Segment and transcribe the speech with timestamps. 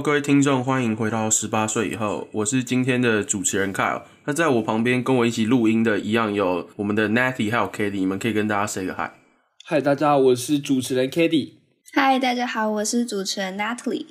[0.00, 4.00] Hello，各位听众，欢迎回到十八岁以后，我是今天的主持人 Kyle。
[4.24, 9.10] 那在我旁边跟我一起录音的，一样有我们的 Natty 还有 Katie，你们可以跟大家 say 个 hi。
[9.62, 11.56] 嗨，大家好，我是主持人 Katie。
[11.92, 14.06] 嗨，大家好，我是主持人 Natalie。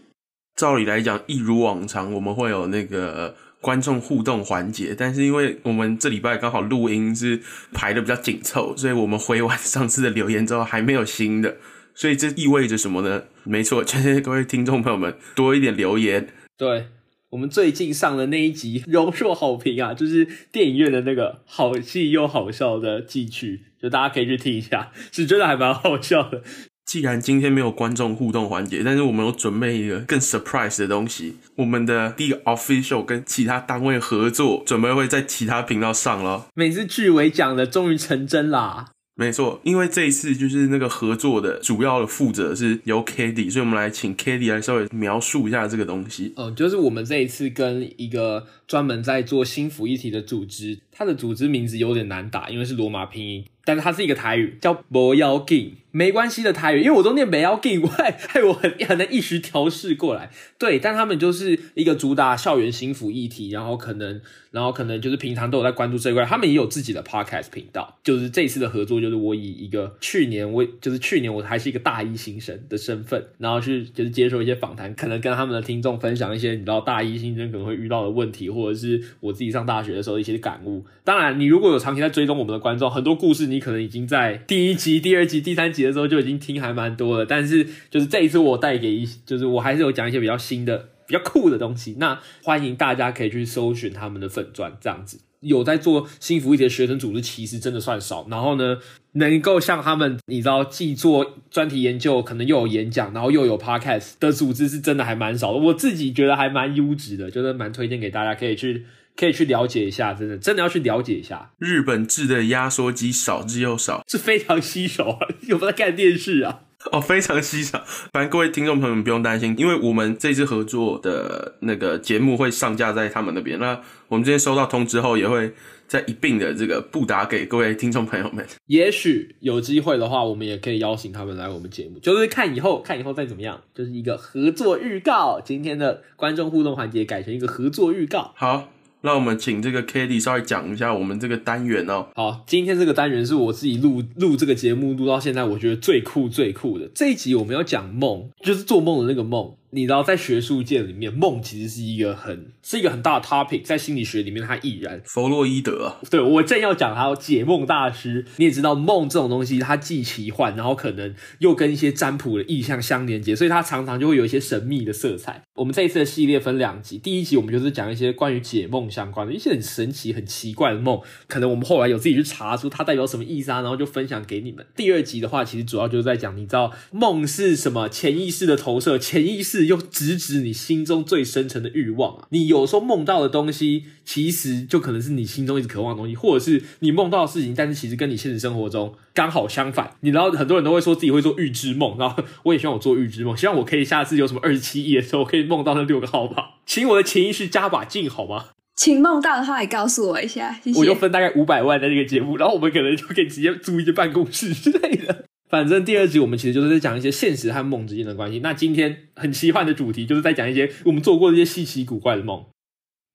[0.55, 7.41] 照理来讲，一如往常，我们会有那个观众互动环节，但是因为我们这礼拜刚好录音是
[7.73, 11.55] 排的比较紧凑，所以我们回完上次的留言之后还没有新的，
[11.99, 13.23] 所以这意味着什么呢？
[13.43, 16.29] 没错， 就是各位听众朋友们多一点留言。
[16.57, 16.85] 对
[17.31, 26.41] 我们最近上的那一集柔弱好评啊，就是电影院的那个好戏又好笑的记曲，就大家可以去听一下， 是真的还蛮好笑的。
[26.85, 31.35] 既然今天没有观众互动环节，但是我们有准备一个更 surprise 的东西。
[31.57, 36.47] 我们的第一个 official 跟其他单位合作，准备会在其他频道上了。
[36.55, 38.93] 每次剧尾讲的终于成真啦！
[39.19, 46.31] 没错，因为这一次就是那个合作的主要的负责是由 k a t i e 所以我们来请 k a t i e 来稍微描述一下这个东西。
[46.37, 53.45] 嗯，就是我们这一次跟一个专门在做新服一体的组织，它的组织名字有点难打，因为是罗马拼音。
[53.63, 60.29] 但是它是一个台语，叫“不要紧”，没关系的台语，因为我都念“不要紧”，害害我很很难一时调试过来。
[60.57, 64.19] 对，但他们就是一个主打校园心服议题，然后可能，
[64.51, 67.97] 然后可能就是平常都有在关注这一块，他们也有自己的 podcast 频道。
[68.03, 80.83] 就是这次的合作，就是我以一个去年我就是去年我还是一个大一新生的身份，然后去就是接受一些访谈，可能跟他们的听众分享一些你知道大一新生可能会遇到的问题，或者是我自己上大学的时候一些感悟。
[81.03, 83.59] 当然，你如果有长期在追踪我们的观众，很多故事你。
[83.59, 91.97] 可能已经在第一集、第二集、第三集的时候就已经听还蛮多了，但是就是这一次我带给一，就是我还是有讲一些比较新的、比较酷的东西。
[91.99, 98.25] 那欢迎大家可以去搜寻他们的粉钻，这样子有在做幸福一的学生组织，其实真的算少。
[98.31, 98.77] 然后呢，
[99.11, 105.59] 能够像他们，你知道，既做专题研究，可能又有演讲，然后又有 podcast 的组织，是真的还蛮少的。
[105.59, 108.85] 我自己觉得还蛮优质的，就是蛮推荐给大家，可以去。
[109.19, 111.51] 可以去了解一下，真的，真的要去了解一下。
[111.57, 115.27] 日本制的压缩机少之又少，是非常稀少啊！
[115.41, 116.61] 有没有在看电视啊？
[116.93, 117.83] 哦，非常稀少。
[118.13, 123.59] 反正各位听众朋友们不用担心，因为我们这次合作的那个节目会上架在他们那边。
[123.59, 125.51] 那我们今天收到通知后，也会
[125.85, 128.47] 在一并的这个布达给各位听众朋友们。
[128.67, 135.41] 也许有机会的话，我们也可以邀请他们来我们节目，就是看以后看以后再怎么样，就是一个合作预告。
[135.43, 138.31] 今天的观众互动环节改成一个合作预告。
[138.37, 138.69] 好。
[139.01, 142.07] 那我们请这个 k a t i e 稍微讲一下我们这个单元哦。
[142.15, 149.53] 好，今天这个单元是我自己录录这个节目录到现在，我觉得最酷最酷的这一集，我们要讲梦，就是做梦的那个梦。
[149.71, 155.01] 你知道，在学术界里面，梦其实是一个很是一个很大的 topic，在心理学里面，它亦然。
[155.05, 158.25] 弗洛伊德，对我正要讲他解梦大师。
[158.37, 165.43] 你也知道，梦这种东西，它既奇幻，然后可能又跟一些占卜的意象相连接，所以它常常就会有一些神秘的色彩。
[165.55, 174.65] 我们这一次的系列分两集，第一集我们就是讲一些关于解梦相关的一些很神奇、很奇怪的梦，可能我们后来有自己去查出它代表什么意思啊，然后就分享给你们。
[174.75, 177.87] 第二集的话，其实主要就是在讲，你知道梦是什么？
[177.89, 180.39] 潜意识的投射，潜意识又直指。
[180.39, 182.27] 你心中最深层的欲望啊！
[182.29, 189.91] 你有时候梦到的东西，其实就可能是你心中一直渴望的东西，或者是你梦到的事情，但是其实跟你现实生活中刚好相反。
[189.99, 198.45] 你然后很多人都会说自己会做预知梦，然后我也希望我做预知梦，希望我可以下次有什么二十七亿的时候，可以梦到那六个号码，请我的潜意识加把劲好吗？
[198.77, 200.79] 请梦到的话也告诉我一下，谢谢。
[200.79, 205.25] 我就分大概五百万在这个节目，然后我们可能就可以直接租一间办公室之类的。
[205.49, 208.39] 反正第二集我们其实就是在讲一些现实和梦之间的关系。
[208.39, 212.45] 那今天很奇幻的主题，就是在讲一些我们做过的一些稀奇古怪的梦。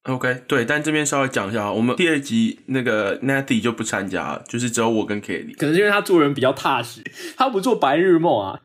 [0.03, 5.57] OK，对，但这边稍微讲一下，我们第二集那个 Natty 就不参加了，就是只有我跟 Kelly。
[5.57, 7.03] 可能是因为他做人比较踏实，
[7.37, 8.61] 他不做白日梦啊。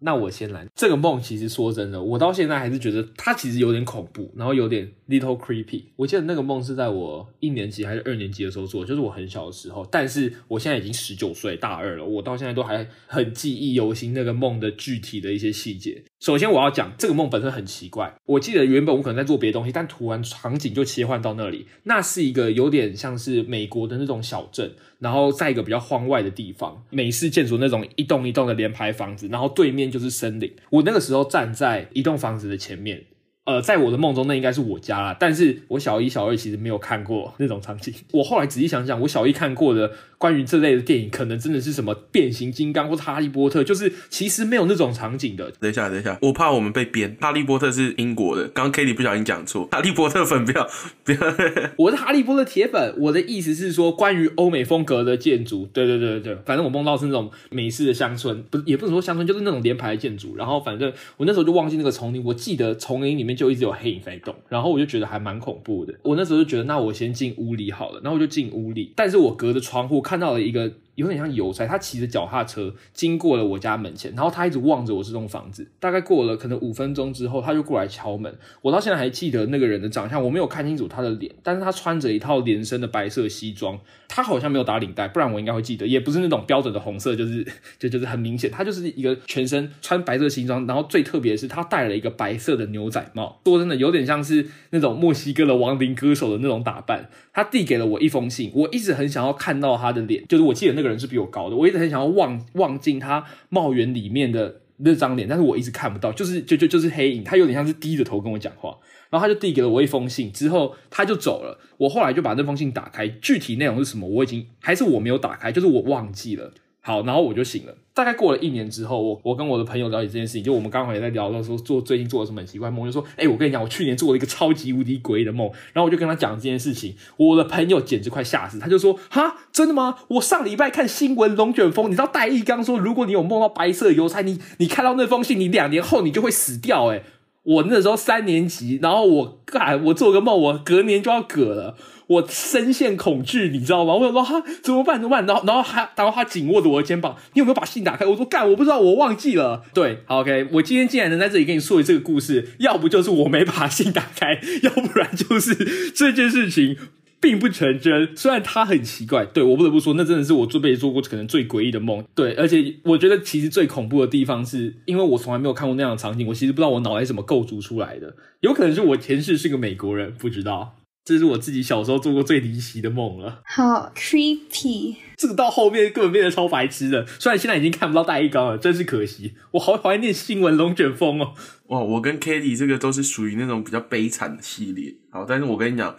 [0.00, 5.82] 那我先来，这个梦其实说真的，我到现在还是觉得它其实有点恐怖，然后有点 little creepy。
[5.96, 9.84] 我记得那个梦是在我一年级还是二年级的时候做，就是我很小的时候。
[9.90, 16.04] 但是我现在已经十九岁，大二了，我到现在都还很记忆犹新那个梦的具体的一些细节。
[16.20, 30.52] 首先我要讲这个梦本身很奇怪，我记得原本我可能在做别的东西，但突然场景就切换到那里，那是一个有点像是美国的那种小镇，然后在一个比较荒外的地方，美式建筑那种一栋一栋的连排房子，然后对面就是森林。
[30.70, 33.04] 我那个时候站在一栋房子的前面。
[33.48, 35.16] 呃，在我的梦中，那应该是我家啦。
[35.18, 37.94] 但是我小一、小二其实没有看过那种场景。
[38.12, 45.50] 我后来仔细想想，我小一看过的关于这类的电影，可能真的是什么变形金刚或者哈利波特，就是其实没有那种场景的。
[45.58, 47.16] 等一下，等一下，我怕我们被编。
[47.22, 49.66] 哈利波特是英国的，刚刚 Kitty 不小心讲错。
[49.70, 50.68] 哈利波特粉不要
[51.04, 51.18] 不要，
[51.78, 52.94] 我是哈利波特铁粉。
[52.98, 60.36] 我的意思是说，关于欧美风格的建筑，对对对对对，反正我梦到是那种美式的乡村，不也不能说乡村，就是那种连排的建筑。
[60.36, 65.94] 然后反正我那时候就忘记那个丛林，我记得丛林里面就一直有黑影在动，然后我就觉得还蛮恐怖的。
[66.02, 70.72] 我那时候就觉得，那我先进屋里好了，然后我就进屋里，但是我隔着窗户看到了一个。
[70.98, 75.64] 有点像邮差，他骑着脚踏车经过了我家门前，然后他一直望着我这栋房子。
[75.78, 78.36] 大概过了可能五分钟之后，他就过来敲门。
[78.62, 83.78] 我到现在还记得那个人的长相，我没有看清楚他的脸，但是他穿着一套连身的白色西装，
[84.08, 85.86] 他好像没有打领带，不然我应该会记得。
[85.86, 87.46] 也不是那种标准的红色，就是
[87.78, 97.08] 就 就是很明显，他就是一个全身穿白色西装，然后最特别的是他戴了一个白色的牛仔帽，说真的有点像是那种墨西哥的亡灵歌手的那种打扮。
[97.32, 108.76] 他递给了我一封信，我一直很想要看到他的脸，就是我记得那个人是比我高的，我一直很想要望望进他帽檐里面的那张脸，但是我一直看不到，就是就就就是黑影，他有点像是低着头跟我讲话，
[109.10, 116.52] 然后他就递给了我一封信，之后他就走了，我后来就把那封信打开，具体内容是什么我已经还是我没有打开，就是我忘记了。
[116.88, 117.74] 好，然后我就醒了。
[117.92, 125.50] 大概过了一年之后，我我跟我的朋友了解这件事情，就我们刚好也在聊到说做最近做了什么很奇怪梦，就说，哎，我跟你讲，我去年做了一个超级无敌诡异的梦。
[125.74, 129.96] 然后我就跟他讲这件事情，我的朋友简直快吓死，他就说，哈，真的吗？
[130.08, 136.86] 我上礼拜看新闻龙卷风，你知道戴义刚说，如果你有梦到白色邮差，你你看到那封信，你两年后你就会死掉。
[136.86, 137.02] 哎，
[137.48, 141.76] 我那时候三年级，然后我干，我做个梦，我隔年就要嗝了。
[142.06, 143.94] 我深陷恐惧，你知道吗？
[143.94, 145.00] 我想说哈，怎么办？
[145.00, 145.26] 怎么办？
[145.26, 148.04] 然后，然后他，然后他紧握着我的肩膀，你有没有把信打开？
[148.04, 149.62] 我说干，我不知道，我忘记了。
[149.72, 155.54] 对，OK，我今天既然能在这里跟你说这个故事，要不就是我没把信打开，要不然就是
[155.94, 156.76] 这件事情
[157.20, 158.16] 并不成真。
[158.16, 162.04] 虽然它很奇怪，对我不得不说，那真的是我这辈子做过可能最诡异的梦。
[162.14, 170.76] 对，而且我觉得其实最恐怖的地方是，因为我从来没有看过那样的场景，我其实不知道我脑袋怎么构筑出来的，有可能是我前世是个美国人，不知道。
[171.04, 174.94] 这是我自己小时候做过最离奇的梦了，好 creepy。
[175.16, 179.32] 这个到后面根本变得超白痴的，虽然现在已经看不到大一缸了，真是可惜。
[179.52, 181.32] 我好怀念新闻龙卷风哦。
[181.68, 184.96] 哇，我跟 Kitty 这个都是属于那种比较悲惨的系列。
[185.10, 185.96] 好，但是我跟你讲，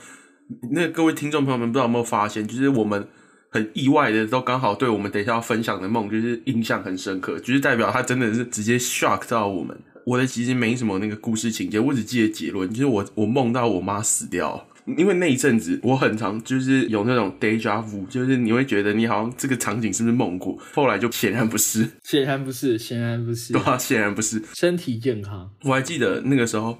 [0.72, 3.08] 那各位听众朋友们，不知道有没有发现，就是我们
[3.50, 9.78] 很意外的都刚好对我们等一下要分享的梦，就是印象很深刻，就是代表他真的是直接 shock 到我们。
[10.06, 14.66] 我的其实没什么那个故事情节，我只记得结论，就是我我梦到我妈死掉。
[14.98, 20.58] 因为那一阵子我很常就是有那种 deja vu，就是你会觉得你好像这个场景是不是梦过？
[20.74, 25.52] 后来就显然不是，显然不是，显然不是，对啊，显然不是，身体健康。
[25.64, 26.80] 我还记得那个时候，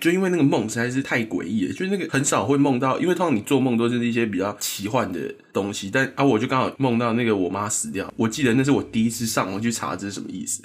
[0.00, 5.20] 就因为那个梦实在是太诡异了，就那个很少会梦到，因为通常你做梦都是一些比较奇幻的
[5.52, 8.12] 东西，但啊，我就刚好梦到那个我妈死掉。
[8.16, 10.62] 我记得那是我第一次上网去查这是什么意思。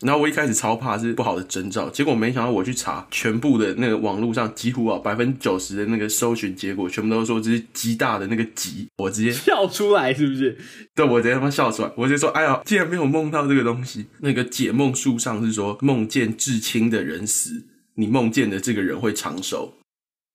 [0.00, 10.58] 然后我一开始超怕是不好的征兆，结果没想到我去查全部的那个网络上几乎啊百分之九十的那个搜寻结果，全部都说这是极大的那个极，我直接笑出来是不是？
[10.94, 14.04] 对，我直接他妈笑出来，我就说哎呀，竟然没有梦到这个东西。
[14.20, 17.64] 那个解梦术上是说梦见至亲的人死，
[17.96, 19.74] 你梦见的这个人会长寿。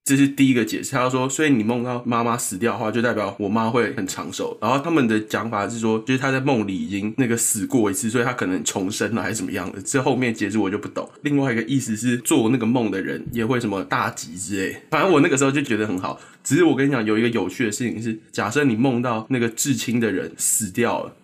[0.04, 4.58] 这是第一个解释，他说，所以你梦到妈妈死掉的话，就代表我妈会很长寿。
[4.60, 9.80] 然后他们的讲法是说，就是他在梦里已经那个死过一次，所以他可能重生了还是怎么样的。
[9.84, 11.08] 这后面解释我就不懂。
[11.22, 14.76] 另外一个意思是，做那个梦的人也会什么大吉之类。
[14.90, 16.20] 反正我那个时候就觉得很好。
[16.44, 21.16] 只是我跟你讲，有一个有趣的事情是，假设你梦到那个至亲的人死掉了，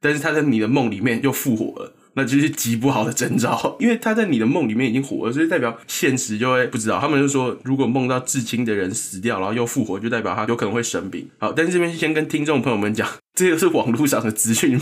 [0.00, 1.92] 但是他在你的梦里面又复活了。
[2.16, 7.00] 那就是极不好的征兆， 因为他在你的梦里面已经活了，所以代表现实就会不知道。
[7.00, 11.28] 他们就说，如果梦到至亲的人死掉，然后又复活，就代表他有可能会生病。
[11.38, 14.80] 好，但是这边先跟听众朋友们讲，这个是网络上的资讯，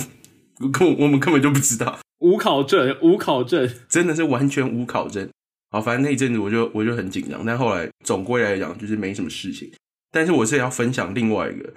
[0.73, 5.29] 根我们根本就不知道，无考证，无考证，真的是完全无考证。
[5.71, 9.71] 好，反正那一阵子我就我就很紧张，但后来总归来讲就是没什么事情。
[10.11, 11.73] 但是我是要分享另外一个。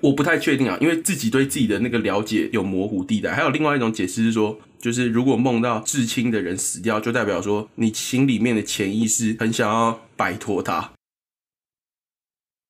[0.00, 3.32] 我不太确定啊，因为自己对自己的那个了解有模糊地带。
[3.32, 10.92] 还有另外一种解释是说，就是如果梦到至亲的人死掉，就代表说你心里面的潜意识很想要摆脱他。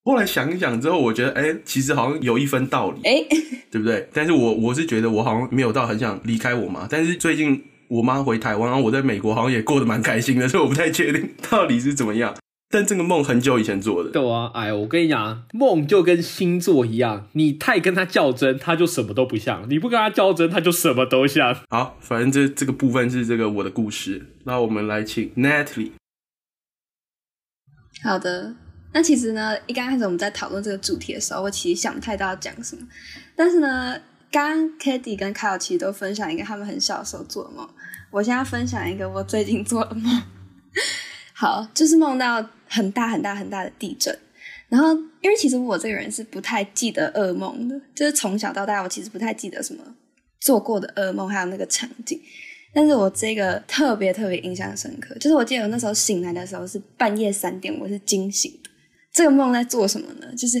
[0.05, 3.25] 后来想一想之后，我觉得，哎，其实好像有一分道理，哎，
[3.71, 4.09] 对不对？
[4.13, 6.85] 但是我我是觉得我好像没有到很想离开我妈。
[6.89, 12.35] 但是最近我妈回台湾，然后我在美国好像也过得蛮开心的，所以我不太确定到底是怎么样。
[12.73, 14.09] 但这个梦很久以前做的。
[14.09, 21.55] 对啊，哎，我跟你讲，梦就跟星座一样，你太跟他较真，他就什么都不像；你不跟他较真，他就什么都像。
[21.69, 24.25] 好，反正这这个部分是这个我的故事。
[24.45, 25.91] 那我们来请 Natalie。
[28.01, 28.55] 好的，
[28.91, 32.81] 那其实呢，一刚开始我们在讨论这个主题的时候，我其实想不太到要讲什么。
[33.35, 33.95] 但是呢，
[34.31, 37.69] 刚刚 k a t i e 跟 Kyle 其实都分享一个他们很小的时候做的梦，
[38.09, 40.23] 我现在分享一个我最近做的梦。
[41.35, 42.41] 好，就是梦到
[42.73, 44.17] 很大很大很大的地震。
[44.69, 49.83] 然后，因为其实我这个人是不太记得噩梦的，就是从小到大我其实不太记得什么
[50.39, 52.19] 做过的噩梦，还有那个场景。
[52.73, 58.69] 但是我这个特别特别印象深刻，就是我记得我那时候醒来的时候是半夜三点，我是惊醒的。
[59.13, 60.33] 这个梦在做什么呢？
[60.35, 60.57] 就是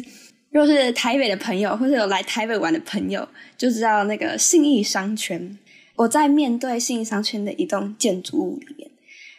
[0.51, 3.27] 如果是台北的朋友，或者有来台北玩的朋友，
[3.57, 5.57] 就知道那个信义商圈。
[5.95, 8.91] 我在面对信义商圈的一栋建筑物里面，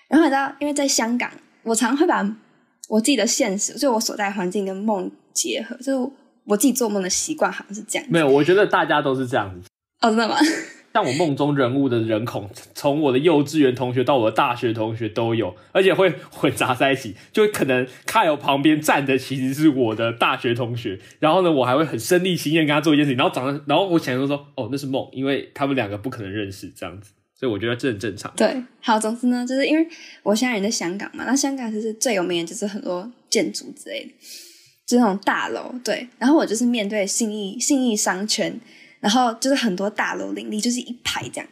[0.09, 1.31] 然后你知道，因为在香港，
[1.63, 2.25] 我常会把
[2.89, 6.13] 我自己的现实，就我所在环境跟梦结合，就是
[6.45, 8.09] 我自己做梦的习惯好像是这样。
[8.11, 9.69] 没有，我觉得大家都是这样子。
[10.01, 10.37] 哦，真的吗？
[10.95, 17.17] 像我梦中人物的人孔，从我的幼稚园同学到我的大学同学都有，而且会混杂在一起。
[17.33, 28.33] 就可能卡友旁边站的其实是我的大学同学，然后呢，我还会很身临其境跟他做一件事情，然后长得，然后我想说说，哦，那是梦，因为他们两个不可能认识这样子，所以我觉得这很正常。
[28.37, 29.87] 对，好，总之呢，就是因为
[30.23, 34.13] 我现在人在香港嘛，那香港其实最有名的就是很多建筑之类的，
[34.87, 35.75] 就那种大楼。
[35.85, 38.61] 对，然后我就是面对信义信义商圈。
[39.01, 41.47] 然后就是很多大楼林立，就是一排这样。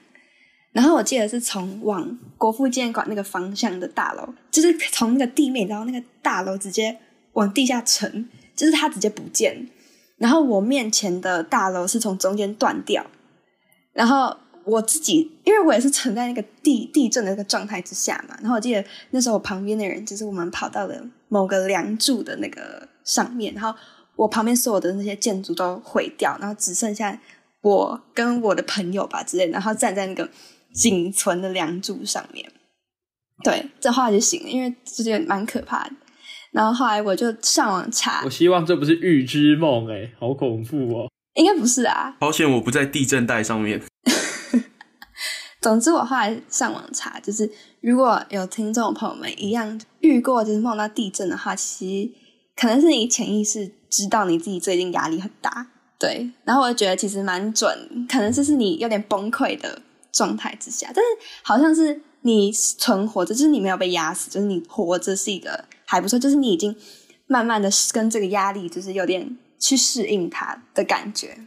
[0.73, 6.97] 然后我记得是从往国父纪念馆那个方向的大楼，就是从那个地面，然后那个大楼直接
[7.35, 9.69] 往地下沉，就是它直接不见。
[10.17, 13.05] 然后我面前的大楼是从中间断掉。
[13.93, 14.35] 然后
[14.65, 18.37] 我自己，因为我也是沉在那个地地震的那个状态之下嘛。
[18.41, 23.79] 然后我记得那时候我旁边的人，就是我们跑到了某个梁柱的那个上面，然后
[24.17, 27.21] 我旁边所有的那些建筑都毁掉，然后只剩下。
[27.63, 30.29] 我跟我的朋友吧之类，然后站在那个
[30.75, 32.45] 仅存的梁柱上面，
[33.45, 35.93] 对，这后来就醒了，因为这件蛮可怕的。
[36.51, 41.09] 然后后来我就上网查，我希望这不是预知梦，哎，好恐怖哦！
[41.35, 43.81] 应该不是啊，好险我不在地震带上面。
[45.63, 47.49] 总之，我后来上网查，就是
[47.81, 52.11] 如果有听众朋友们一样遇过就是梦到地震的话，其实
[52.57, 55.69] 可能是你潜意识知道你自己最近压力很大。
[56.01, 61.09] 对，然后我就觉得其实蛮准，可能就是你有点崩溃的状态之下，但是
[61.45, 66.75] 好像是你存活着，就是你没有被压死，就是你活着是一个还不错，就是你已经
[67.29, 71.39] 慢慢的跟这个压力就是有点去适应它的感觉。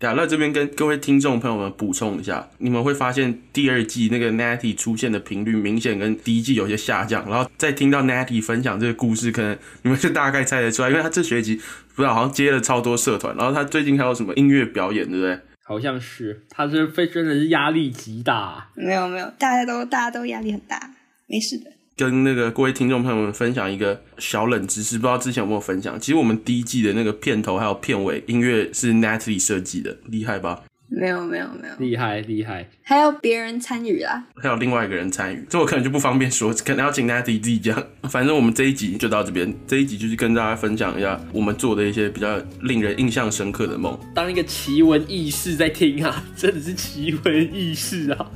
[0.00, 11.56] 对啊，那这边跟各位听众朋友们补充一下，你们会发现第二季那个 Natty 出现的频率明显跟第一季有些下降，然后再听到 Natty 分享这个故事，可能你们就大概猜得出来， 因为他这学期
[11.96, 15.36] 不知道好像接了超多社团，然后他最近还有什么音乐表演，对不对？
[15.64, 18.70] 好像是，他是非真的是压力极大。
[18.76, 20.94] 没有没有，大家都大家都压力很大，
[21.26, 21.72] 没事的。
[21.98, 25.98] 跟那个各位听众朋友们分享一个小冷知识，不知道之前有没有分享？
[25.98, 30.62] 其实我们第一季的那个片头还有片尾音乐是 Natalie 设计的，厉害吧？
[30.86, 37.84] 没有没有没有，厉害厉害，还有别人参与啦，还有另外一个人参与，这我可能就不方便说，可能要请 Natalie 自己讲。
[38.08, 48.30] 反正我们这一集就到这边，这一集就是跟大家分享一下我们做的一些比较令人印象深刻的梦，当一个奇闻异事在听啊， 真的是奇闻异事啊。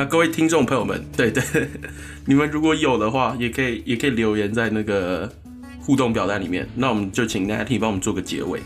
[0.00, 1.42] 那各位听众朋友们，对对，
[2.24, 5.30] 你们如果有的话，也可以也可以留言在那个
[5.78, 6.66] 互动表单里面。
[6.74, 8.60] 那我们就请 Natty 帮我们做个结尾。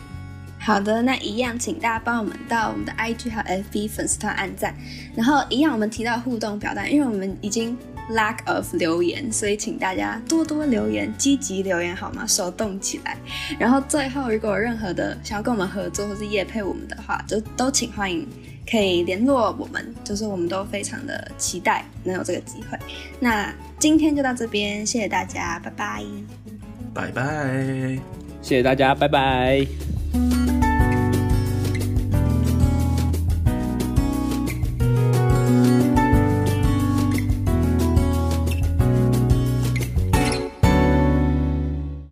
[0.60, 4.76] 好的，那一样，请大家帮我们到我们的 IG 和 FB 粉丝团按赞。
[5.16, 7.76] 然后一样，我们提到互动表单，因为我们已经
[8.12, 12.24] lack of 留言，所以请大家多多留言，积极留言好吗？
[12.28, 13.18] 手动起来。
[13.58, 18.24] 然后最后，如果有任何的想要跟我们合作或是夜配我们的话，就都请欢迎。
[18.68, 22.78] 可以联络我们，就是我们都非常的期待能有这个机会。
[23.20, 26.04] 那今天就到这边，谢谢大家，拜拜，
[26.94, 27.98] 拜拜，
[28.40, 29.93] 谢谢大家，拜拜。